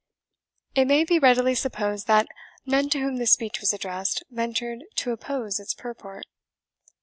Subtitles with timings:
[0.73, 2.27] It may be readily supposed that
[2.65, 6.23] none to whom this speech was addressed ventured to oppose its purport.